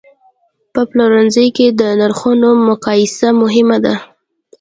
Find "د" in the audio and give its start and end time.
1.79-1.81